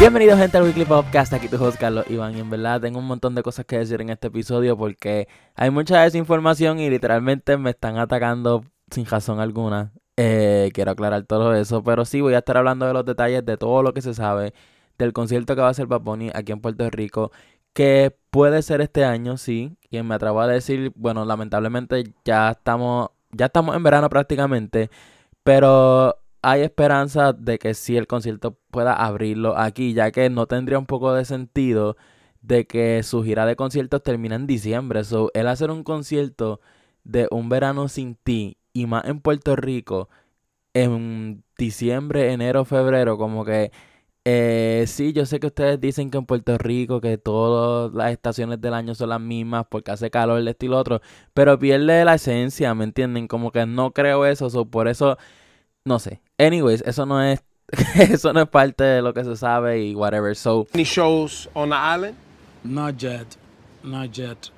Bienvenidos 0.00 0.38
gente 0.38 0.56
al 0.56 0.62
Weekly 0.62 0.84
Podcast, 0.84 1.32
aquí 1.32 1.48
tu 1.48 1.56
host 1.56 1.76
Carlos 1.76 2.08
Iván. 2.08 2.36
Y 2.36 2.38
en 2.38 2.48
verdad 2.48 2.80
tengo 2.80 3.00
un 3.00 3.04
montón 3.04 3.34
de 3.34 3.42
cosas 3.42 3.66
que 3.66 3.78
decir 3.78 4.00
en 4.00 4.10
este 4.10 4.28
episodio 4.28 4.76
porque 4.76 5.26
hay 5.56 5.70
mucha 5.70 6.00
desinformación 6.02 6.78
y 6.78 6.88
literalmente 6.88 7.56
me 7.56 7.70
están 7.70 7.98
atacando 7.98 8.64
sin 8.92 9.06
razón 9.06 9.40
alguna. 9.40 9.92
Eh, 10.16 10.70
quiero 10.72 10.92
aclarar 10.92 11.24
todo 11.24 11.52
eso, 11.52 11.82
pero 11.82 12.04
sí 12.04 12.20
voy 12.20 12.34
a 12.34 12.38
estar 12.38 12.56
hablando 12.56 12.86
de 12.86 12.92
los 12.92 13.04
detalles 13.04 13.44
de 13.44 13.56
todo 13.56 13.82
lo 13.82 13.92
que 13.92 14.00
se 14.00 14.14
sabe 14.14 14.54
del 14.98 15.12
concierto 15.12 15.56
que 15.56 15.62
va 15.62 15.66
a 15.66 15.70
hacer 15.72 15.86
Bad 15.88 16.02
aquí 16.32 16.52
en 16.52 16.60
Puerto 16.60 16.88
Rico, 16.90 17.32
que 17.72 18.16
puede 18.30 18.62
ser 18.62 18.80
este 18.80 19.04
año, 19.04 19.36
sí, 19.36 19.76
y 19.90 20.00
me 20.02 20.14
atrevo 20.14 20.40
a 20.40 20.46
decir, 20.46 20.92
bueno, 20.94 21.24
lamentablemente 21.24 22.04
ya 22.24 22.52
estamos, 22.52 23.10
ya 23.32 23.46
estamos 23.46 23.76
en 23.76 23.82
verano 23.82 24.08
prácticamente, 24.08 24.90
pero 25.42 26.16
hay 26.42 26.62
esperanza 26.62 27.32
de 27.32 27.58
que 27.58 27.74
sí 27.74 27.96
el 27.96 28.06
concierto 28.06 28.58
pueda 28.70 28.94
abrirlo 28.94 29.56
aquí, 29.58 29.94
ya 29.94 30.10
que 30.10 30.30
no 30.30 30.46
tendría 30.46 30.78
un 30.78 30.86
poco 30.86 31.12
de 31.14 31.24
sentido 31.24 31.96
de 32.42 32.66
que 32.66 33.02
su 33.02 33.22
gira 33.24 33.46
de 33.46 33.56
conciertos 33.56 34.02
termina 34.02 34.36
en 34.36 34.46
diciembre. 34.46 35.04
So, 35.04 35.30
él 35.34 35.48
hacer 35.48 35.70
un 35.70 35.84
concierto 35.84 36.60
de 37.04 37.28
un 37.30 37.48
verano 37.48 37.88
sin 37.88 38.14
ti 38.16 38.58
y 38.72 38.86
más 38.86 39.04
en 39.06 39.20
Puerto 39.20 39.56
Rico 39.56 40.08
en 40.74 41.44
diciembre, 41.58 42.32
enero, 42.32 42.64
febrero, 42.64 43.18
como 43.18 43.44
que 43.44 43.72
eh, 44.24 44.84
sí, 44.86 45.12
yo 45.14 45.24
sé 45.26 45.40
que 45.40 45.46
ustedes 45.46 45.80
dicen 45.80 46.10
que 46.10 46.18
en 46.18 46.26
Puerto 46.26 46.58
Rico 46.58 47.00
que 47.00 47.16
todas 47.18 47.92
las 47.94 48.12
estaciones 48.12 48.60
del 48.60 48.74
año 48.74 48.94
son 48.94 49.08
las 49.10 49.20
mismas 49.20 49.66
porque 49.70 49.90
hace 49.90 50.10
calor, 50.10 50.38
el 50.38 50.48
estilo 50.48 50.78
otro, 50.78 51.00
pero 51.34 51.58
pierde 51.58 52.04
la 52.04 52.14
esencia, 52.14 52.74
¿me 52.74 52.84
entienden? 52.84 53.26
Como 53.26 53.52
que 53.52 53.64
no 53.66 53.92
creo 53.92 54.26
eso, 54.26 54.50
so, 54.50 54.66
por 54.66 54.88
eso 54.88 55.16
no 55.88 55.98
sé. 55.98 56.20
Anyways, 56.38 56.82
eso 56.82 57.04
no 57.06 57.20
es 57.20 57.40
eso 57.96 58.32
no 58.32 58.40
es 58.40 58.48
parte 58.48 58.84
de 58.84 59.02
lo 59.02 59.12
que 59.12 59.24
se 59.24 59.36
sabe 59.36 59.82
y 59.84 59.94
whatever. 59.94 60.34
So, 60.34 60.66
Any 60.72 60.84
shows 60.84 61.48
on 61.54 61.70
the 61.70 61.76
island? 61.76 62.16
Not 62.64 63.02
yet, 63.02 63.36
not 63.82 64.16
yet, 64.16 64.50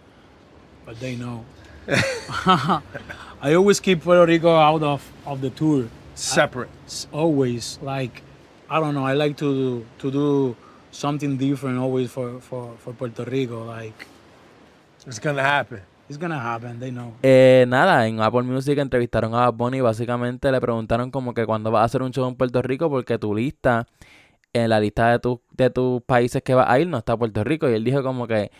but 0.84 0.98
they 1.00 1.16
know. 1.16 1.44
I 3.42 3.54
always 3.54 3.80
keep 3.80 4.02
Puerto 4.02 4.26
Rico 4.26 4.54
out 4.54 4.82
of, 4.82 5.02
of 5.26 5.40
the 5.40 5.50
tour. 5.50 5.88
Separate. 6.14 6.68
It's 6.84 7.06
always 7.12 7.78
like 7.82 8.22
I 8.68 8.78
don't 8.78 8.94
know. 8.94 9.06
I 9.06 9.14
like 9.14 9.36
to 9.38 9.84
to 9.98 10.10
do 10.10 10.56
something 10.92 11.36
different 11.36 11.78
always 11.78 12.10
for, 12.10 12.40
for, 12.40 12.74
for 12.78 12.92
Puerto 12.92 13.24
Rico. 13.24 13.64
Like 13.64 14.06
It's 15.06 15.18
gonna 15.18 15.42
happen. 15.42 15.80
It's 16.10 16.18
gonna 16.18 16.54
happen. 16.54 16.80
They 16.80 16.90
know. 16.90 17.14
eh, 17.22 17.64
nada, 17.68 18.06
en 18.08 18.20
Apple 18.20 18.42
Music 18.42 18.76
entrevistaron 18.78 19.32
a 19.34 19.48
Bad 19.50 19.54
Bunny 19.54 19.78
y 19.78 19.80
básicamente 19.80 20.50
le 20.50 20.60
preguntaron 20.60 21.10
como 21.12 21.32
que 21.34 21.46
cuándo 21.46 21.70
vas 21.70 21.82
a 21.82 21.84
hacer 21.84 22.02
un 22.02 22.10
show 22.10 22.28
en 22.28 22.34
Puerto 22.34 22.60
Rico 22.62 22.90
porque 22.90 23.16
tu 23.16 23.32
lista, 23.34 23.86
en 24.52 24.68
la 24.68 24.80
lista 24.80 25.12
de, 25.12 25.20
tu, 25.20 25.40
de 25.52 25.70
tus 25.70 26.02
países 26.02 26.42
que 26.42 26.54
vas 26.54 26.68
a 26.68 26.80
ir 26.80 26.88
no 26.88 26.98
está 26.98 27.16
Puerto 27.16 27.44
Rico. 27.44 27.68
Y 27.70 27.74
él 27.74 27.84
dijo 27.84 28.02
como 28.02 28.26
que 28.26 28.50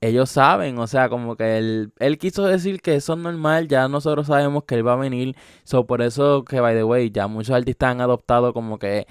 ellos 0.00 0.30
saben, 0.30 0.78
o 0.78 0.86
sea, 0.86 1.08
como 1.08 1.36
que 1.36 1.58
él, 1.58 1.92
él 1.98 2.16
quiso 2.16 2.46
decir 2.46 2.80
que 2.80 2.94
eso 2.94 3.14
es 3.14 3.18
normal, 3.18 3.66
ya 3.68 3.88
nosotros 3.88 4.28
sabemos 4.28 4.64
que 4.64 4.76
él 4.76 4.86
va 4.86 4.92
a 4.92 4.96
venir. 4.96 5.34
So, 5.64 5.86
por 5.86 6.02
eso 6.02 6.44
que, 6.44 6.60
by 6.60 6.74
the 6.76 6.84
way, 6.84 7.10
ya 7.10 7.26
muchos 7.26 7.56
artistas 7.56 7.90
han 7.90 8.00
adoptado 8.00 8.54
como 8.54 8.78
que 8.78 9.06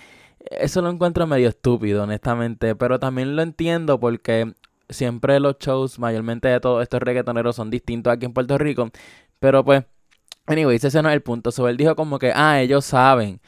eso 0.51 0.81
lo 0.81 0.89
encuentro 0.89 1.27
medio 1.27 1.49
estúpido, 1.49 2.03
honestamente, 2.03 2.75
pero 2.75 2.97
también 2.99 3.35
lo 3.35 3.41
entiendo 3.41 3.99
porque 3.99 4.53
siempre 4.89 5.39
los 5.39 5.57
shows, 5.59 5.99
mayormente 5.99 6.47
de 6.47 6.59
todos 6.59 6.83
estos 6.83 7.01
reggaetoneros, 7.01 7.55
son 7.55 7.69
distintos 7.69 8.13
aquí 8.13 8.25
en 8.25 8.33
Puerto 8.33 8.57
Rico. 8.57 8.89
Pero 9.39 9.63
pues, 9.63 9.83
anyways, 10.47 10.83
ese 10.83 11.01
no 11.01 11.09
es 11.09 11.15
el 11.15 11.21
punto. 11.21 11.51
So, 11.51 11.67
él 11.67 11.77
dijo 11.77 11.95
como 11.95 12.19
que, 12.19 12.31
ah, 12.35 12.61
ellos 12.61 12.85
saben. 12.85 13.41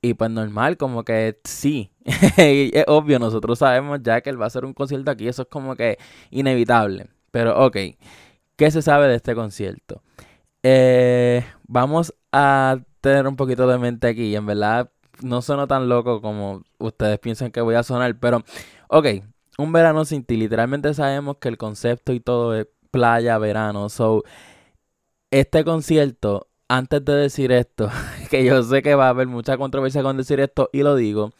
Y 0.00 0.14
pues 0.14 0.30
normal, 0.30 0.76
como 0.76 1.04
que 1.04 1.40
sí. 1.44 1.90
Y 2.38 2.70
es 2.76 2.84
obvio, 2.88 3.18
nosotros 3.18 3.58
sabemos 3.58 4.00
ya 4.02 4.20
que 4.20 4.30
él 4.30 4.40
va 4.40 4.44
a 4.44 4.48
hacer 4.48 4.64
un 4.64 4.74
concierto 4.74 5.10
aquí. 5.10 5.28
Eso 5.28 5.42
es 5.42 5.48
como 5.48 5.76
que 5.76 5.98
inevitable. 6.30 7.08
Pero 7.30 7.64
ok, 7.66 7.76
¿qué 8.56 8.70
se 8.70 8.82
sabe 8.82 9.08
de 9.08 9.16
este 9.16 9.34
concierto? 9.34 10.02
Eh, 10.62 11.44
vamos 11.66 12.14
a 12.32 12.78
tener 13.00 13.26
un 13.26 13.36
poquito 13.36 13.66
de 13.68 13.78
mente 13.78 14.08
aquí. 14.08 14.34
En 14.36 14.46
verdad 14.46 14.90
no 15.22 15.42
sueno 15.42 15.66
tan 15.66 15.88
loco 15.88 16.20
como 16.20 16.62
ustedes 16.78 17.18
piensan 17.18 17.50
que 17.50 17.60
voy 17.60 17.74
a 17.74 17.82
sonar. 17.82 18.18
Pero, 18.18 18.44
ok, 18.88 19.06
un 19.58 19.72
verano 19.72 20.04
sin 20.04 20.24
ti. 20.24 20.36
Literalmente 20.36 20.94
sabemos 20.94 21.36
que 21.38 21.48
el 21.48 21.58
concepto 21.58 22.12
y 22.12 22.20
todo 22.20 22.54
es 22.54 22.66
playa, 22.90 23.36
verano. 23.38 23.88
So, 23.90 24.22
este 25.30 25.64
concierto, 25.64 26.48
antes 26.68 27.04
de 27.04 27.14
decir 27.14 27.52
esto, 27.52 27.90
que 28.30 28.44
yo 28.44 28.62
sé 28.62 28.82
que 28.82 28.94
va 28.94 29.06
a 29.06 29.10
haber 29.10 29.26
mucha 29.26 29.58
controversia 29.58 30.02
con 30.02 30.16
decir 30.16 30.40
esto 30.40 30.70
y 30.72 30.82
lo 30.82 30.96
digo, 30.96 31.32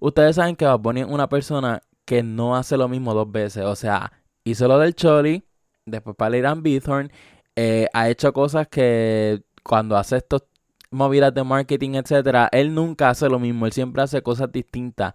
ustedes 0.00 0.36
saben 0.36 0.56
que 0.56 0.64
Bad 0.64 0.80
Bunny 0.80 1.00
es 1.02 1.06
una 1.08 1.28
persona 1.28 1.82
que 2.06 2.22
no 2.22 2.56
hace 2.56 2.76
lo 2.76 2.88
mismo 2.88 3.14
dos 3.14 3.30
veces. 3.30 3.64
O 3.64 3.76
sea, 3.76 4.12
hizo 4.44 4.68
lo 4.68 4.78
del 4.78 4.94
Choli, 4.94 5.44
después 5.84 6.16
para 6.16 6.36
Irán 6.36 6.62
Bithorn, 6.62 7.10
eh, 7.56 7.88
ha 7.92 8.08
hecho 8.08 8.32
cosas 8.32 8.68
que 8.68 9.42
cuando 9.62 9.96
hace 9.96 10.18
estos 10.18 10.44
movidas 10.90 11.34
de 11.34 11.42
marketing, 11.42 11.94
etcétera, 11.94 12.48
él 12.52 12.74
nunca 12.74 13.10
hace 13.10 13.28
lo 13.28 13.38
mismo, 13.38 13.66
él 13.66 13.72
siempre 13.72 14.02
hace 14.02 14.22
cosas 14.22 14.52
distintas. 14.52 15.14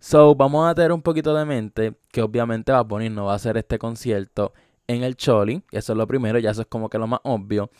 So, 0.00 0.34
vamos 0.34 0.68
a 0.68 0.74
tener 0.74 0.92
un 0.92 1.02
poquito 1.02 1.34
de 1.34 1.44
mente 1.44 1.94
que 2.12 2.22
obviamente 2.22 2.70
Bad 2.70 2.86
Bunny 2.86 3.10
no 3.10 3.26
va 3.26 3.32
a 3.32 3.36
hacer 3.36 3.56
este 3.56 3.78
concierto 3.78 4.52
en 4.86 5.02
el 5.02 5.16
Choli, 5.16 5.62
eso 5.72 5.92
es 5.92 5.96
lo 5.98 6.06
primero, 6.06 6.38
ya 6.38 6.50
eso 6.50 6.62
es 6.62 6.68
como 6.68 6.88
que 6.88 6.98
lo 6.98 7.06
más 7.06 7.20
obvio. 7.24 7.70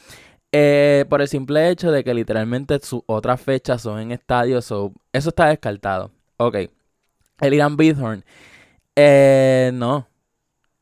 Eh, 0.50 1.04
por 1.08 1.20
el 1.22 1.28
simple 1.28 1.70
hecho 1.70 1.92
de 1.92 2.02
que 2.02 2.14
literalmente 2.14 2.78
sus 2.82 3.02
otras 3.06 3.40
fechas 3.40 3.82
son 3.82 4.00
en 4.00 4.12
estadios, 4.12 4.64
so, 4.64 4.92
eso 5.12 5.28
está 5.28 5.46
descartado. 5.46 6.10
Ok, 6.38 6.56
el 7.40 7.54
Irán 7.54 7.76
Bithorn, 7.76 8.24
eh, 8.96 9.70
no, 9.74 10.08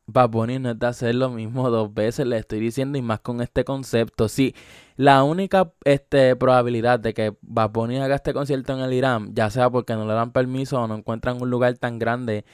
Bad 0.06 0.30
no 0.30 0.70
es 0.70 0.78
de 0.78 0.86
hacer 0.86 1.14
lo 1.16 1.30
mismo 1.30 1.68
dos 1.70 1.92
veces, 1.92 2.26
le 2.26 2.38
estoy 2.38 2.60
diciendo, 2.60 2.96
y 2.96 3.02
más 3.02 3.20
con 3.20 3.40
este 3.40 3.64
concepto. 3.64 4.28
Sí, 4.28 4.54
la 4.96 5.24
única 5.24 5.72
este, 5.84 6.36
probabilidad 6.36 7.00
de 7.00 7.12
que 7.12 7.34
Bad 7.42 7.76
haga 8.00 8.14
este 8.14 8.32
concierto 8.32 8.72
en 8.72 8.80
el 8.80 8.92
Irán, 8.92 9.34
ya 9.34 9.50
sea 9.50 9.68
porque 9.70 9.94
no 9.94 10.06
le 10.06 10.14
dan 10.14 10.32
permiso 10.32 10.80
o 10.80 10.86
no 10.86 10.94
encuentran 10.96 11.42
un 11.42 11.50
lugar 11.50 11.76
tan 11.78 11.98
grande 11.98 12.44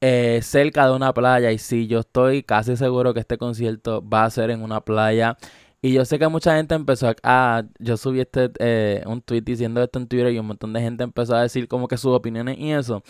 eh, 0.00 0.40
cerca 0.42 0.86
de 0.86 0.94
una 0.94 1.14
playa, 1.14 1.50
y 1.52 1.58
sí, 1.58 1.86
yo 1.86 2.00
estoy 2.00 2.42
casi 2.42 2.76
seguro 2.76 3.14
que 3.14 3.20
este 3.20 3.38
concierto 3.38 4.06
va 4.06 4.24
a 4.24 4.30
ser 4.30 4.50
en 4.50 4.62
una 4.62 4.80
playa. 4.82 5.36
Y 5.84 5.92
yo 5.92 6.02
sé 6.06 6.18
que 6.18 6.26
mucha 6.28 6.56
gente 6.56 6.74
empezó 6.74 7.14
a... 7.22 7.62
yo 7.78 7.98
subí 7.98 8.20
este 8.20 8.50
eh, 8.58 9.02
un 9.04 9.20
tweet 9.20 9.42
diciendo 9.42 9.82
esto 9.82 9.98
en 9.98 10.06
Twitter 10.08 10.32
y 10.32 10.38
un 10.38 10.46
montón 10.46 10.72
de 10.72 10.80
gente 10.80 11.04
empezó 11.04 11.36
a 11.36 11.42
decir 11.42 11.68
como 11.68 11.88
que 11.88 11.98
sus 11.98 12.10
opiniones 12.14 12.56
y 12.58 12.72
eso. 12.72 13.02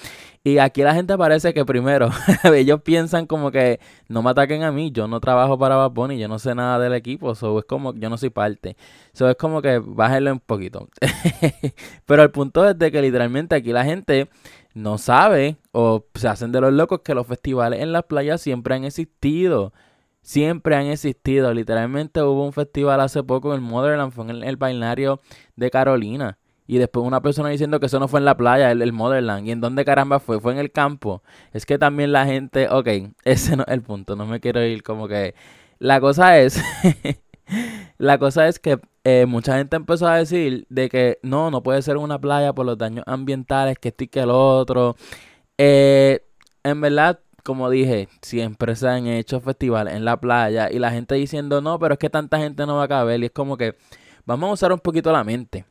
Y 0.42 0.58
aquí 0.58 0.82
la 0.82 0.92
gente 0.92 1.16
parece 1.16 1.54
que 1.54 1.64
primero 1.64 2.10
ellos 2.52 2.82
piensan 2.82 3.26
como 3.26 3.52
que 3.52 3.78
no 4.08 4.24
me 4.24 4.30
ataquen 4.30 4.64
a 4.64 4.72
mí, 4.72 4.90
yo 4.90 5.06
no 5.06 5.20
trabajo 5.20 5.56
para 5.56 5.76
Bad 5.76 5.92
Bunny, 5.92 6.18
yo 6.18 6.26
no 6.26 6.40
sé 6.40 6.52
nada 6.56 6.80
del 6.80 6.94
equipo, 6.94 7.36
so 7.36 7.60
es 7.60 7.64
como 7.64 7.94
yo 7.94 8.10
no 8.10 8.18
soy 8.18 8.30
parte. 8.30 8.76
So 9.12 9.30
es 9.30 9.36
como 9.36 9.62
que 9.62 9.78
bájenlo 9.78 10.32
un 10.32 10.40
poquito. 10.40 10.88
Pero 12.06 12.24
el 12.24 12.32
punto 12.32 12.68
es 12.68 12.76
de 12.76 12.90
que 12.90 13.00
literalmente 13.00 13.54
aquí 13.54 13.70
la 13.70 13.84
gente 13.84 14.28
no 14.74 14.98
sabe 14.98 15.58
o 15.70 16.06
se 16.16 16.26
hacen 16.26 16.50
de 16.50 16.60
los 16.60 16.72
locos 16.72 17.02
que 17.04 17.14
los 17.14 17.28
festivales 17.28 17.80
en 17.82 17.92
las 17.92 18.02
playas 18.02 18.40
siempre 18.40 18.74
han 18.74 18.82
existido 18.82 19.72
siempre 20.24 20.74
han 20.74 20.86
existido. 20.86 21.52
Literalmente 21.54 22.22
hubo 22.22 22.44
un 22.44 22.52
festival 22.52 23.00
hace 23.00 23.22
poco 23.22 23.50
en 23.50 23.56
el 23.56 23.60
Motherland, 23.60 24.10
fue 24.10 24.24
en 24.24 24.42
el, 24.42 24.56
balneario 24.56 25.20
de 25.54 25.70
Carolina. 25.70 26.38
Y 26.66 26.78
después 26.78 27.06
una 27.06 27.20
persona 27.20 27.50
diciendo 27.50 27.78
que 27.78 27.86
eso 27.86 28.00
no 28.00 28.08
fue 28.08 28.20
en 28.20 28.24
la 28.24 28.36
playa, 28.36 28.72
el, 28.72 28.80
el 28.80 28.92
Motherland. 28.92 29.46
¿Y 29.46 29.50
en 29.52 29.60
dónde 29.60 29.84
caramba 29.84 30.18
fue? 30.18 30.40
Fue 30.40 30.52
en 30.52 30.58
el 30.58 30.72
campo. 30.72 31.22
Es 31.52 31.66
que 31.66 31.78
también 31.78 32.10
la 32.10 32.24
gente, 32.24 32.68
ok, 32.70 32.88
ese 33.24 33.56
no 33.56 33.64
es 33.64 33.72
el 33.72 33.82
punto, 33.82 34.16
no 34.16 34.26
me 34.26 34.40
quiero 34.40 34.64
ir 34.64 34.82
como 34.82 35.06
que... 35.06 35.34
La 35.78 36.00
cosa 36.00 36.38
es, 36.38 36.62
la 37.98 38.16
cosa 38.18 38.48
es 38.48 38.58
que 38.58 38.78
eh, 39.02 39.26
mucha 39.26 39.58
gente 39.58 39.76
empezó 39.76 40.06
a 40.06 40.16
decir 40.16 40.66
de 40.70 40.88
que 40.88 41.18
no, 41.22 41.50
no 41.50 41.62
puede 41.62 41.82
ser 41.82 41.98
una 41.98 42.18
playa 42.18 42.54
por 42.54 42.64
los 42.64 42.78
daños 42.78 43.04
ambientales, 43.06 43.76
que 43.78 43.88
esto 43.88 44.04
y 44.04 44.08
que 44.08 44.20
el 44.20 44.30
otro. 44.30 44.96
Eh, 45.58 46.24
en 46.62 46.80
verdad, 46.80 47.20
como 47.44 47.70
dije, 47.70 48.08
siempre 48.22 48.74
se 48.74 48.88
han 48.88 49.06
hecho 49.06 49.40
festivales 49.40 49.94
en 49.94 50.04
la 50.04 50.18
playa 50.18 50.70
y 50.72 50.78
la 50.78 50.90
gente 50.90 51.14
diciendo, 51.14 51.60
no, 51.60 51.78
pero 51.78 51.94
es 51.94 51.98
que 51.98 52.10
tanta 52.10 52.38
gente 52.38 52.66
no 52.66 52.76
va 52.76 52.84
a 52.84 52.88
caber. 52.88 53.20
Y 53.20 53.26
es 53.26 53.30
como 53.30 53.56
que 53.56 53.76
vamos 54.24 54.50
a 54.50 54.52
usar 54.54 54.72
un 54.72 54.80
poquito 54.80 55.12
la 55.12 55.22
mente. 55.22 55.64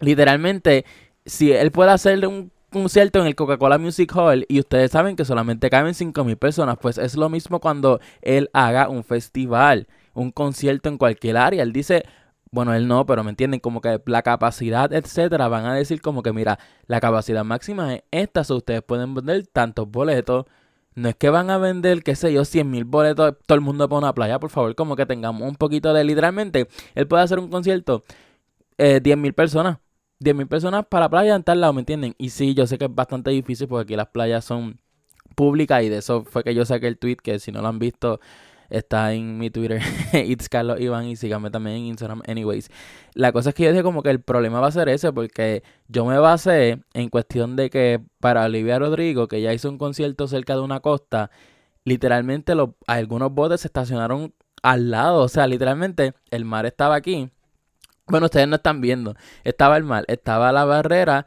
Literalmente, 0.00 0.84
si 1.24 1.52
él 1.52 1.70
puede 1.70 1.92
hacer 1.92 2.26
un 2.26 2.50
concierto 2.70 3.20
en 3.20 3.26
el 3.26 3.36
Coca-Cola 3.36 3.78
Music 3.78 4.12
Hall 4.16 4.44
y 4.48 4.58
ustedes 4.58 4.90
saben 4.90 5.14
que 5.14 5.24
solamente 5.24 5.70
caben 5.70 5.94
5.000 5.94 6.36
personas, 6.36 6.76
pues 6.80 6.98
es 6.98 7.16
lo 7.16 7.28
mismo 7.28 7.60
cuando 7.60 8.00
él 8.20 8.50
haga 8.52 8.88
un 8.88 9.04
festival, 9.04 9.86
un 10.12 10.32
concierto 10.32 10.88
en 10.88 10.98
cualquier 10.98 11.36
área. 11.36 11.62
Él 11.62 11.72
dice, 11.72 12.04
bueno, 12.50 12.74
él 12.74 12.88
no, 12.88 13.06
pero 13.06 13.22
me 13.22 13.30
entienden, 13.30 13.60
como 13.60 13.80
que 13.80 14.00
la 14.06 14.22
capacidad, 14.22 14.92
etcétera, 14.92 15.46
van 15.46 15.66
a 15.66 15.74
decir 15.74 16.00
como 16.02 16.22
que, 16.22 16.32
mira, 16.32 16.58
la 16.86 17.00
capacidad 17.00 17.44
máxima 17.44 17.94
es 17.94 18.02
esta, 18.10 18.42
so 18.42 18.56
ustedes 18.56 18.82
pueden 18.82 19.14
vender 19.14 19.46
tantos 19.46 19.88
boletos. 19.88 20.46
No 20.94 21.08
es 21.08 21.16
que 21.16 21.28
van 21.30 21.50
a 21.50 21.58
vender, 21.58 22.02
qué 22.02 22.14
sé 22.14 22.32
yo, 22.32 22.44
100 22.44 22.70
mil 22.70 22.84
boletos 22.84 23.34
todo 23.46 23.56
el 23.56 23.60
mundo 23.60 23.88
para 23.88 23.98
una 23.98 24.14
playa, 24.14 24.38
por 24.38 24.50
favor, 24.50 24.74
como 24.74 24.96
que 24.96 25.06
tengamos 25.06 25.48
un 25.48 25.56
poquito 25.56 25.92
de, 25.92 26.04
literalmente, 26.04 26.68
él 26.94 27.08
puede 27.08 27.22
hacer 27.24 27.38
un 27.40 27.50
concierto, 27.50 28.04
eh, 28.78 29.00
10 29.02 29.16
mil 29.18 29.34
personas, 29.34 29.78
10.000 30.20 30.48
personas 30.48 30.86
para 30.86 31.06
la 31.06 31.10
playa 31.10 31.34
en 31.34 31.42
tal 31.42 31.60
lado, 31.60 31.72
¿me 31.72 31.80
entienden? 31.80 32.14
Y 32.18 32.30
sí, 32.30 32.54
yo 32.54 32.66
sé 32.66 32.78
que 32.78 32.86
es 32.86 32.94
bastante 32.94 33.30
difícil 33.30 33.68
porque 33.68 33.82
aquí 33.82 33.96
las 33.96 34.08
playas 34.08 34.44
son 34.44 34.80
públicas 35.34 35.82
y 35.82 35.88
de 35.88 35.98
eso 35.98 36.24
fue 36.24 36.44
que 36.44 36.54
yo 36.54 36.64
saqué 36.64 36.86
el 36.86 36.98
tweet 36.98 37.16
que 37.16 37.38
si 37.38 37.52
no 37.52 37.60
lo 37.62 37.68
han 37.68 37.78
visto 37.78 38.20
está 38.70 39.12
en 39.12 39.38
mi 39.38 39.50
Twitter, 39.50 39.80
It's 40.12 40.48
Carlos 40.48 40.80
Iván, 40.80 41.06
y 41.06 41.16
síganme 41.16 41.50
también 41.50 41.76
en 41.76 41.82
Instagram. 41.84 42.22
Anyways, 42.26 42.70
la 43.14 43.32
cosa 43.32 43.50
es 43.50 43.54
que 43.54 43.64
yo 43.64 43.70
dije 43.70 43.82
como 43.82 44.02
que 44.02 44.10
el 44.10 44.20
problema 44.20 44.60
va 44.60 44.68
a 44.68 44.72
ser 44.72 44.88
ese, 44.88 45.12
porque 45.12 45.62
yo 45.88 46.04
me 46.04 46.18
basé 46.18 46.82
en 46.92 47.08
cuestión 47.08 47.56
de 47.56 47.70
que 47.70 48.00
para 48.20 48.44
Olivia 48.44 48.78
Rodrigo, 48.78 49.28
que 49.28 49.40
ya 49.40 49.52
hizo 49.52 49.68
un 49.68 49.78
concierto 49.78 50.26
cerca 50.26 50.54
de 50.54 50.60
una 50.60 50.80
costa, 50.80 51.30
literalmente 51.84 52.54
algunos 52.86 53.32
botes 53.32 53.60
se 53.62 53.68
estacionaron 53.68 54.34
al 54.62 54.90
lado, 54.90 55.22
o 55.22 55.28
sea, 55.28 55.46
literalmente 55.46 56.14
el 56.30 56.44
mar 56.44 56.66
estaba 56.66 56.94
aquí. 56.94 57.30
Bueno, 58.06 58.26
ustedes 58.26 58.48
no 58.48 58.56
están 58.56 58.80
viendo, 58.80 59.14
estaba 59.44 59.76
el 59.76 59.84
mar, 59.84 60.04
estaba 60.08 60.52
la 60.52 60.64
barrera 60.64 61.26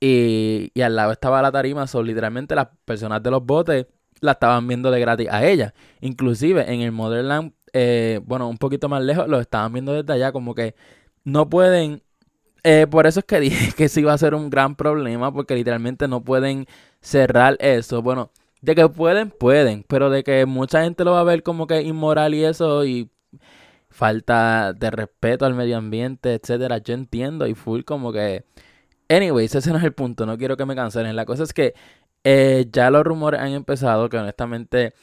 y, 0.00 0.70
y 0.74 0.82
al 0.82 0.96
lado 0.96 1.12
estaba 1.12 1.42
la 1.42 1.52
tarima, 1.52 1.86
son 1.86 2.06
literalmente 2.06 2.54
las 2.54 2.68
personas 2.84 3.22
de 3.22 3.30
los 3.30 3.44
botes 3.44 3.86
la 4.20 4.32
estaban 4.32 4.66
viendo 4.66 4.90
de 4.90 5.00
gratis 5.00 5.28
a 5.30 5.44
ella. 5.44 5.74
Inclusive 6.00 6.72
en 6.72 6.80
el 6.80 6.92
Motherland, 6.92 7.52
eh, 7.72 8.20
bueno, 8.24 8.48
un 8.48 8.58
poquito 8.58 8.88
más 8.88 9.02
lejos, 9.02 9.28
lo 9.28 9.40
estaban 9.40 9.72
viendo 9.72 9.92
desde 9.92 10.12
allá, 10.12 10.32
como 10.32 10.54
que 10.54 10.74
no 11.24 11.48
pueden... 11.48 12.02
Eh, 12.64 12.86
por 12.90 13.06
eso 13.06 13.20
es 13.20 13.26
que 13.26 13.40
dije 13.40 13.72
que 13.72 13.88
sí 13.88 14.00
iba 14.00 14.12
a 14.12 14.18
ser 14.18 14.34
un 14.34 14.50
gran 14.50 14.76
problema, 14.76 15.32
porque 15.32 15.54
literalmente 15.54 16.08
no 16.08 16.22
pueden 16.24 16.66
cerrar 17.00 17.56
eso. 17.60 18.02
Bueno, 18.02 18.30
de 18.62 18.74
que 18.74 18.88
pueden, 18.88 19.30
pueden, 19.30 19.84
pero 19.88 20.10
de 20.10 20.24
que 20.24 20.46
mucha 20.46 20.82
gente 20.82 21.04
lo 21.04 21.12
va 21.12 21.20
a 21.20 21.24
ver 21.24 21.42
como 21.42 21.66
que 21.66 21.82
inmoral 21.82 22.34
y 22.34 22.44
eso, 22.44 22.84
y 22.84 23.10
falta 23.90 24.72
de 24.74 24.90
respeto 24.90 25.46
al 25.46 25.54
medio 25.54 25.78
ambiente, 25.78 26.34
etcétera. 26.34 26.78
Yo 26.78 26.94
entiendo 26.94 27.46
y 27.46 27.54
full 27.54 27.82
como 27.82 28.12
que... 28.12 28.44
Anyways, 29.08 29.54
ese 29.54 29.70
no 29.70 29.78
es 29.78 29.84
el 29.84 29.92
punto, 29.92 30.26
no 30.26 30.36
quiero 30.36 30.56
que 30.56 30.66
me 30.66 30.74
cancelen. 30.74 31.16
La 31.16 31.24
cosa 31.24 31.44
es 31.44 31.52
que 31.52 31.74
eh, 32.28 32.66
ya 32.72 32.90
los 32.90 33.04
rumores 33.04 33.40
han 33.40 33.52
empezado, 33.52 34.08
que 34.08 34.16
honestamente 34.16 34.94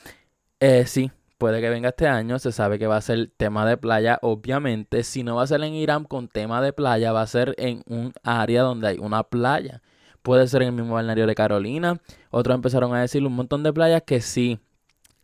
eh, 0.60 0.84
sí, 0.86 1.10
puede 1.38 1.62
que 1.62 1.70
venga 1.70 1.88
este 1.88 2.06
año. 2.06 2.38
Se 2.38 2.52
sabe 2.52 2.78
que 2.78 2.86
va 2.86 2.98
a 2.98 3.02
ser 3.02 3.32
tema 3.38 3.66
de 3.66 3.78
playa, 3.78 4.20
obviamente. 4.22 5.04
Si 5.04 5.24
no 5.24 5.38
va 5.38 5.44
a 5.44 5.48
ser 5.48 5.64
en 5.64 5.74
Irán 5.74 6.04
con 6.04 6.28
tema 6.28 6.62
de 6.62 6.74
playa, 6.74 7.14
va 7.14 7.22
a 7.22 7.28
ser 7.28 7.56
en 7.58 7.82
un 7.88 8.12
área 8.24 8.64
donde 8.64 8.90
hay 8.90 8.98
una 9.00 9.24
playa. 9.24 9.82
Puede 10.22 10.48
ser 10.48 10.64
en 10.64 10.70
el 10.70 10.74
mismo 10.74 10.96
balneario 10.96 11.26
de 11.26 11.34
Carolina. 11.34 12.02
Otros 12.30 12.56
empezaron 12.56 12.94
a 12.94 13.00
decir 13.00 13.26
un 13.26 13.34
montón 13.34 13.64
de 13.64 13.72
playas 13.72 14.04
que 14.06 14.20
sí. 14.20 14.60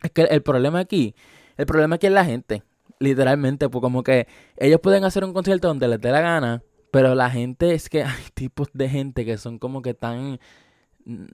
Es 0.01 0.11
que 0.11 0.21
el 0.21 0.41
problema 0.41 0.79
aquí, 0.79 1.15
el 1.57 1.65
problema 1.65 1.95
aquí 1.97 2.07
es 2.07 2.13
la 2.13 2.23
gente. 2.23 2.63
Literalmente, 2.99 3.67
pues 3.67 3.81
como 3.81 4.03
que 4.03 4.25
ellos 4.55 4.79
pueden 4.79 5.03
hacer 5.03 5.25
un 5.25 5.33
concierto 5.33 5.67
donde 5.67 5.89
les 5.89 5.99
dé 5.99 6.11
la 6.11 6.21
gana, 6.21 6.63
pero 6.91 7.13
la 7.13 7.29
gente 7.29 7.73
es 7.73 7.89
que 7.89 8.03
hay 8.05 8.23
tipos 8.33 8.69
de 8.73 8.87
gente 8.87 9.25
que 9.25 9.37
son 9.37 9.59
como 9.59 9.81
que 9.81 9.93
tan 9.93 10.39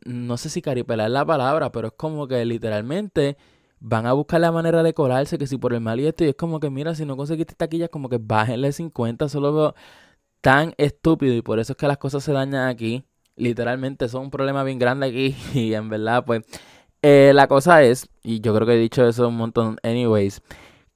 no 0.05 0.37
sé 0.37 0.49
si 0.49 0.61
caripelar 0.61 1.09
la 1.11 1.25
palabra, 1.25 1.71
pero 1.71 1.87
es 1.89 1.93
como 1.95 2.27
que 2.27 2.43
literalmente 2.45 3.37
van 3.79 4.05
a 4.07 4.13
buscar 4.13 4.41
la 4.41 4.51
manera 4.51 4.83
de 4.83 4.93
colarse, 4.93 5.37
que 5.37 5.47
si 5.47 5.57
por 5.57 5.73
el 5.73 5.81
mal 5.81 5.99
y 5.99 6.07
esto, 6.07 6.23
y 6.25 6.29
es 6.29 6.35
como 6.35 6.59
que 6.59 6.69
mira, 6.69 6.95
si 6.95 7.05
no 7.05 7.17
conseguiste 7.17 7.55
taquillas, 7.55 7.89
como 7.89 8.09
que 8.09 8.17
bájenle 8.19 8.71
50, 8.71 9.29
solo 9.29 9.53
veo 9.53 9.75
tan 10.41 10.73
estúpido 10.77 11.33
y 11.35 11.41
por 11.41 11.59
eso 11.59 11.73
es 11.73 11.77
que 11.77 11.87
las 11.87 11.97
cosas 11.97 12.23
se 12.23 12.31
dañan 12.33 12.67
aquí. 12.69 13.03
Literalmente, 13.35 14.07
son 14.09 14.23
un 14.23 14.31
problema 14.31 14.63
bien 14.63 14.79
grande 14.79 15.07
aquí 15.07 15.35
y 15.59 15.73
en 15.73 15.89
verdad, 15.89 16.25
pues, 16.25 16.45
eh, 17.01 17.31
la 17.35 17.47
cosa 17.47 17.83
es, 17.83 18.09
y 18.23 18.41
yo 18.41 18.53
creo 18.55 18.67
que 18.67 18.73
he 18.75 18.77
dicho 18.77 19.07
eso 19.07 19.27
un 19.27 19.37
montón, 19.37 19.77
anyways, 19.83 20.41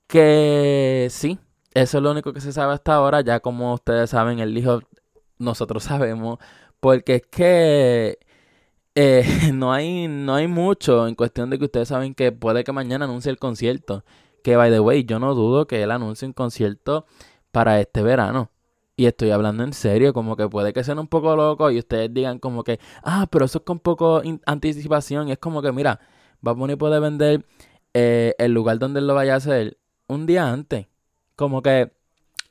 que 0.07 1.07
sí, 1.11 1.39
eso 1.73 1.97
es 1.97 2.03
lo 2.03 2.11
único 2.11 2.33
que 2.33 2.41
se 2.41 2.51
sabe 2.53 2.73
hasta 2.73 2.95
ahora, 2.95 3.21
ya 3.21 3.39
como 3.41 3.73
ustedes 3.73 4.09
saben, 4.09 4.39
él 4.39 4.55
dijo, 4.55 4.81
nosotros 5.37 5.83
sabemos, 5.85 6.39
porque 6.79 7.15
es 7.15 7.23
que 7.31 8.19
eh, 8.95 9.23
no, 9.53 9.73
hay, 9.73 10.07
no 10.07 10.35
hay 10.35 10.47
mucho 10.47 11.07
en 11.07 11.15
cuestión 11.15 11.49
de 11.49 11.59
que 11.59 11.65
ustedes 11.65 11.87
saben 11.87 12.15
que 12.15 12.31
puede 12.31 12.63
que 12.63 12.71
mañana 12.71 13.05
anuncie 13.05 13.31
el 13.31 13.37
concierto. 13.37 14.03
Que, 14.43 14.55
by 14.55 14.71
the 14.71 14.79
way, 14.79 15.03
yo 15.05 15.19
no 15.19 15.35
dudo 15.35 15.67
que 15.67 15.83
él 15.83 15.91
anuncie 15.91 16.27
un 16.27 16.33
concierto 16.33 17.05
para 17.51 17.79
este 17.79 18.01
verano. 18.01 18.51
Y 18.95 19.05
estoy 19.05 19.31
hablando 19.31 19.63
en 19.63 19.73
serio, 19.73 20.13
como 20.13 20.35
que 20.35 20.49
puede 20.49 20.73
que 20.73 20.83
sean 20.83 20.99
un 20.99 21.07
poco 21.07 21.35
locos 21.35 21.71
y 21.71 21.79
ustedes 21.79 22.13
digan 22.13 22.39
como 22.39 22.63
que, 22.63 22.79
ah, 23.03 23.27
pero 23.31 23.45
eso 23.45 23.59
es 23.59 23.63
con 23.63 23.79
poco 23.79 24.21
anticipación. 24.45 25.29
Y 25.29 25.31
es 25.33 25.37
como 25.39 25.61
que, 25.61 25.71
mira, 25.71 25.99
a 26.45 26.55
poner 26.55 26.77
puede 26.77 26.99
vender 26.99 27.45
eh, 27.93 28.35
el 28.37 28.53
lugar 28.53 28.79
donde 28.79 28.99
él 28.99 29.07
lo 29.07 29.13
vaya 29.15 29.35
a 29.35 29.37
hacer 29.37 29.77
un 30.07 30.25
día 30.25 30.49
antes. 30.51 30.87
Como 31.35 31.61
que 31.61 31.93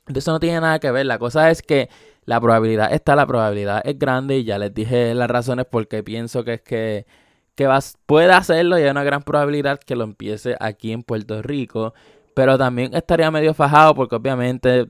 eso 0.07 0.31
no 0.31 0.39
tiene 0.39 0.59
nada 0.61 0.79
que 0.79 0.91
ver. 0.91 1.05
La 1.05 1.19
cosa 1.19 1.51
es 1.51 1.61
que 1.61 1.89
la 2.29 2.39
probabilidad 2.39 2.93
está, 2.93 3.15
la 3.15 3.25
probabilidad 3.25 3.81
es 3.83 3.97
grande 3.97 4.37
y 4.37 4.43
ya 4.43 4.59
les 4.59 4.71
dije 4.71 5.15
las 5.15 5.27
razones 5.27 5.65
porque 5.65 6.03
pienso 6.03 6.43
que 6.43 6.53
es 6.53 6.61
que, 6.61 7.07
que 7.55 7.65
vas, 7.65 7.97
puede 8.05 8.31
hacerlo 8.31 8.77
y 8.77 8.83
hay 8.83 8.89
una 8.91 9.03
gran 9.03 9.23
probabilidad 9.23 9.79
que 9.79 9.95
lo 9.95 10.03
empiece 10.03 10.55
aquí 10.59 10.91
en 10.91 11.01
Puerto 11.01 11.41
Rico. 11.41 11.95
Pero 12.35 12.55
también 12.55 12.93
estaría 12.93 13.31
medio 13.31 13.55
fajado 13.55 13.95
porque 13.95 14.15
obviamente 14.15 14.89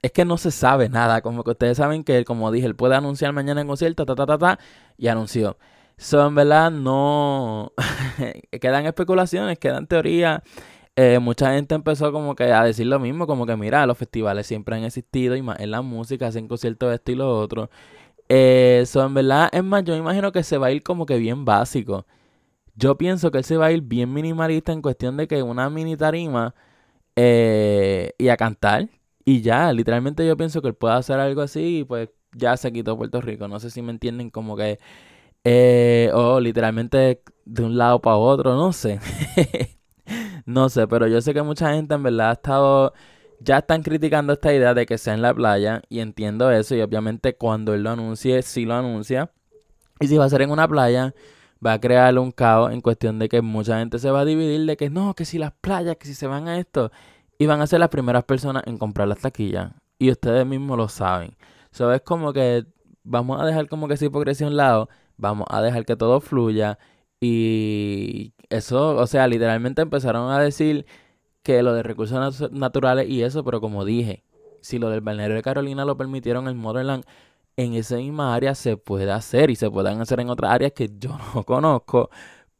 es 0.00 0.12
que 0.12 0.24
no 0.24 0.38
se 0.38 0.50
sabe 0.50 0.88
nada. 0.88 1.20
Como 1.20 1.44
que 1.44 1.50
ustedes 1.50 1.76
saben 1.76 2.04
que, 2.04 2.24
como 2.24 2.50
dije, 2.50 2.66
él 2.66 2.74
puede 2.74 2.94
anunciar 2.94 3.34
mañana 3.34 3.60
en 3.60 3.66
concierto, 3.66 4.06
ta, 4.06 4.14
ta, 4.14 4.24
ta, 4.24 4.38
ta, 4.38 4.58
y 4.96 5.08
anunció. 5.08 5.58
Son, 5.98 6.34
verdad, 6.34 6.70
no. 6.70 7.74
quedan 8.62 8.86
especulaciones, 8.86 9.58
quedan 9.58 9.86
teorías. 9.86 10.40
Eh, 11.00 11.20
mucha 11.20 11.52
gente 11.54 11.76
empezó 11.76 12.10
como 12.10 12.34
que 12.34 12.52
a 12.52 12.64
decir 12.64 12.88
lo 12.88 12.98
mismo, 12.98 13.28
como 13.28 13.46
que 13.46 13.54
mira, 13.56 13.86
los 13.86 13.96
festivales 13.96 14.48
siempre 14.48 14.74
han 14.74 14.82
existido 14.82 15.36
y 15.36 15.42
más 15.42 15.60
en 15.60 15.70
la 15.70 15.80
música, 15.80 16.26
hacen 16.26 16.48
conciertos 16.48 16.88
de 16.88 16.96
esto 16.96 17.12
y 17.12 17.14
lo 17.14 17.38
otro. 17.38 17.70
Eh, 18.28 18.80
eso, 18.82 19.04
en 19.06 19.14
verdad, 19.14 19.48
es 19.52 19.64
más, 19.64 19.84
yo 19.84 19.94
me 19.94 20.00
imagino 20.00 20.32
que 20.32 20.42
se 20.42 20.58
va 20.58 20.68
a 20.68 20.72
ir 20.72 20.82
como 20.82 21.06
que 21.06 21.16
bien 21.18 21.44
básico. 21.44 22.06
Yo 22.76 22.98
pienso 22.98 23.30
que 23.32 23.38
él 23.38 23.44
se 23.44 23.56
va 23.58 23.66
a 23.66 23.72
ir 23.72 23.82
bien 23.82 24.12
minimalista 24.12 24.72
en 24.72 24.82
cuestión 24.82 25.16
de 25.18 25.28
que 25.28 25.42
una 25.42 25.70
mini 25.70 25.96
tarima 25.96 26.54
eh, 27.16 28.12
y 28.18 28.28
a 28.28 28.36
cantar 28.36 28.88
y 29.24 29.42
ya, 29.42 29.72
literalmente 29.72 30.26
yo 30.26 30.36
pienso 30.36 30.62
que 30.62 30.68
él 30.68 30.74
puede 30.76 30.94
hacer 30.96 31.20
algo 31.20 31.42
así 31.42 31.80
y 31.80 31.84
pues 31.84 32.10
ya 32.34 32.56
se 32.56 32.72
quitó 32.72 32.96
Puerto 32.98 33.20
Rico. 33.20 33.48
No 33.48 33.60
sé 33.60 33.70
si 33.70 33.82
me 33.82 33.92
entienden 33.92 34.30
como 34.30 34.56
que, 34.56 34.80
o 36.14 36.40
literalmente 36.40 37.22
de 37.44 37.62
un 37.64 37.78
lado 37.78 38.00
para 38.00 38.16
otro, 38.16 38.56
no 38.56 38.72
sé. 38.72 39.00
No 40.48 40.70
sé, 40.70 40.88
pero 40.88 41.06
yo 41.06 41.20
sé 41.20 41.34
que 41.34 41.42
mucha 41.42 41.74
gente 41.74 41.94
en 41.94 42.02
verdad 42.02 42.30
ha 42.30 42.32
estado. 42.32 42.94
Ya 43.38 43.58
están 43.58 43.82
criticando 43.82 44.32
esta 44.32 44.50
idea 44.54 44.72
de 44.72 44.86
que 44.86 44.96
sea 44.96 45.12
en 45.12 45.20
la 45.20 45.34
playa. 45.34 45.82
Y 45.90 46.00
entiendo 46.00 46.50
eso. 46.50 46.74
Y 46.74 46.80
obviamente 46.80 47.36
cuando 47.36 47.74
él 47.74 47.82
lo 47.82 47.90
anuncie, 47.90 48.40
sí 48.40 48.64
lo 48.64 48.74
anuncia. 48.74 49.30
Y 50.00 50.06
si 50.06 50.16
va 50.16 50.24
a 50.24 50.28
ser 50.30 50.40
en 50.40 50.50
una 50.50 50.66
playa, 50.66 51.14
va 51.64 51.74
a 51.74 51.80
crear 51.80 52.18
un 52.18 52.32
caos 52.32 52.72
en 52.72 52.80
cuestión 52.80 53.18
de 53.18 53.28
que 53.28 53.42
mucha 53.42 53.78
gente 53.78 53.98
se 53.98 54.10
va 54.10 54.20
a 54.20 54.24
dividir 54.24 54.64
de 54.64 54.78
que 54.78 54.88
no, 54.88 55.12
que 55.14 55.26
si 55.26 55.36
las 55.36 55.52
playas, 55.52 55.96
que 55.96 56.06
si 56.06 56.14
se 56.14 56.26
van 56.26 56.48
a 56.48 56.58
esto. 56.58 56.90
Y 57.38 57.44
van 57.44 57.60
a 57.60 57.66
ser 57.66 57.80
las 57.80 57.90
primeras 57.90 58.24
personas 58.24 58.62
en 58.64 58.78
comprar 58.78 59.06
las 59.06 59.18
taquillas. 59.18 59.72
Y 59.98 60.10
ustedes 60.10 60.46
mismos 60.46 60.78
lo 60.78 60.88
saben. 60.88 61.36
Eso 61.70 61.92
es 61.92 62.00
como 62.00 62.32
que 62.32 62.64
vamos 63.04 63.38
a 63.38 63.44
dejar 63.44 63.68
como 63.68 63.86
que 63.86 63.94
esa 63.94 64.06
hipocresía 64.06 64.46
a 64.46 64.50
un 64.50 64.56
lado. 64.56 64.88
Vamos 65.18 65.46
a 65.50 65.60
dejar 65.60 65.84
que 65.84 65.94
todo 65.94 66.22
fluya. 66.22 66.78
Y 67.20 68.34
eso, 68.50 68.96
o 68.96 69.06
sea, 69.06 69.26
literalmente 69.26 69.82
empezaron 69.82 70.30
a 70.30 70.40
decir 70.40 70.86
que 71.42 71.62
lo 71.62 71.74
de 71.74 71.82
recursos 71.82 72.50
naturales 72.52 73.08
y 73.08 73.22
eso, 73.22 73.44
pero 73.44 73.60
como 73.60 73.84
dije, 73.84 74.24
si 74.60 74.78
lo 74.78 74.90
del 74.90 75.00
balneario 75.00 75.36
de 75.36 75.42
Carolina 75.42 75.84
lo 75.84 75.96
permitieron 75.96 76.48
en 76.48 76.56
Motherland, 76.58 77.04
en 77.56 77.74
esa 77.74 77.96
misma 77.96 78.34
área 78.34 78.54
se 78.54 78.76
puede 78.76 79.10
hacer 79.10 79.50
y 79.50 79.56
se 79.56 79.70
pueden 79.70 80.00
hacer 80.00 80.20
en 80.20 80.30
otras 80.30 80.52
áreas 80.52 80.72
que 80.72 80.90
yo 80.98 81.16
no 81.34 81.42
conozco, 81.46 82.10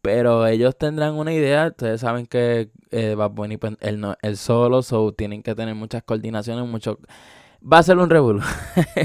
pero 0.03 0.47
ellos 0.47 0.77
tendrán 0.77 1.15
una 1.15 1.33
idea. 1.33 1.69
Ustedes 1.69 2.01
saben 2.01 2.27
que 2.27 2.71
eh, 2.91 3.15
Bad 3.15 3.31
Bunny, 3.33 3.57
pues, 3.59 3.77
él, 3.81 4.01
no, 4.01 4.17
solo, 4.35 4.83
so 4.83 5.13
tienen 5.13 5.43
que 5.43 5.55
tener 5.55 5.75
muchas 5.75 6.03
coordinaciones, 6.03 6.67
mucho. 6.67 6.99
Va 7.61 7.79
a 7.79 7.83
ser 7.83 7.99
un 7.99 8.11
revolú. 8.11 8.41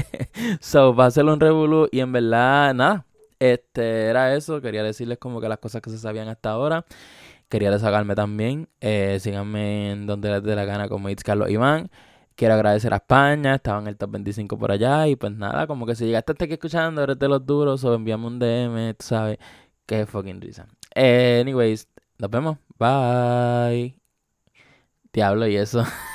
so, 0.60 0.94
va 0.94 1.06
a 1.06 1.10
ser 1.10 1.24
un 1.26 1.40
revolú 1.40 1.88
y 1.92 2.00
en 2.00 2.12
verdad, 2.12 2.74
nada 2.74 3.06
este, 3.52 4.06
era 4.06 4.34
eso. 4.34 4.60
Quería 4.60 4.82
decirles 4.82 5.18
como 5.18 5.40
que 5.40 5.48
las 5.48 5.58
cosas 5.58 5.82
que 5.82 5.90
se 5.90 5.98
sabían 5.98 6.28
hasta 6.28 6.50
ahora. 6.50 6.84
Quería 7.48 7.70
desahogarme 7.70 8.14
también. 8.14 8.68
Eh, 8.80 9.18
síganme 9.20 9.92
en 9.92 10.06
donde 10.06 10.30
les 10.30 10.42
dé 10.42 10.56
la 10.56 10.64
gana 10.64 10.88
como 10.88 11.08
It's 11.10 11.22
Carlos 11.24 11.50
Iván. 11.50 11.90
Quiero 12.36 12.54
agradecer 12.54 12.92
a 12.92 12.96
España, 12.96 13.56
estaba 13.56 13.80
en 13.80 13.86
el 13.86 13.96
top 13.96 14.12
25 14.12 14.58
por 14.58 14.72
allá. 14.72 15.06
Y 15.08 15.16
pues 15.16 15.32
nada, 15.32 15.66
como 15.66 15.86
que 15.86 15.94
si 15.94 16.06
llegaste 16.06 16.32
hasta 16.32 16.44
aquí 16.46 16.54
escuchando, 16.54 17.02
eres 17.02 17.18
de 17.18 17.28
los 17.28 17.44
duros 17.46 17.84
o 17.84 17.94
envíame 17.94 18.26
un 18.26 18.38
DM, 18.38 18.94
tú 18.94 19.06
sabes. 19.06 19.38
Qué 19.86 20.06
fucking 20.06 20.40
risa. 20.40 20.66
anyways, 20.96 21.88
nos 22.18 22.30
vemos. 22.30 22.58
Bye. 22.78 23.96
Diablo 25.12 25.46
y 25.46 25.56
eso. 25.56 25.84